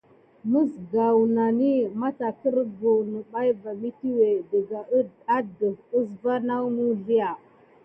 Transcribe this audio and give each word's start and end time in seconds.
Məzgaw 0.51 1.17
nane 1.35 1.73
matagərgəw 1.99 2.99
gay 3.31 3.49
va 3.61 3.71
métuwé 3.81 4.29
dəga 4.49 4.81
adəf 5.37 5.77
əsva 5.99 6.35
naw 6.47 6.63
muwslya. 6.75 7.29